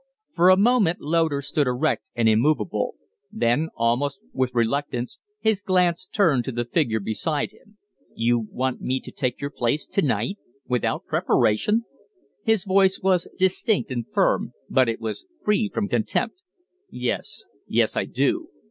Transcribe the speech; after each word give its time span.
For 0.31 0.49
a 0.49 0.57
moment 0.57 0.99
Loder 0.99 1.43
stood 1.43 1.67
erect 1.67 2.09
and 2.15 2.27
immovable 2.27 2.95
then, 3.31 3.69
almost 3.75 4.19
with 4.33 4.49
reluctance, 4.55 5.19
his 5.39 5.61
glance 5.61 6.07
turned 6.07 6.43
to 6.45 6.51
the 6.51 6.65
figure 6.65 6.99
beside 6.99 7.51
him. 7.51 7.77
"You 8.15 8.39
want 8.49 8.81
me 8.81 8.99
to 8.99 9.11
take 9.11 9.39
your 9.39 9.51
place 9.51 9.85
to 9.85 10.01
night 10.01 10.39
without 10.67 11.05
preparation?" 11.05 11.85
His 12.43 12.63
voice 12.65 12.99
was 12.99 13.27
distinct 13.37 13.91
and 13.91 14.07
firm, 14.11 14.53
but 14.71 14.89
it 14.89 14.99
was 14.99 15.27
free 15.45 15.69
from 15.71 15.87
contempt. 15.87 16.41
"Yes; 16.89 17.45
yes, 17.67 17.95
I 17.95 18.05
do." 18.05 18.49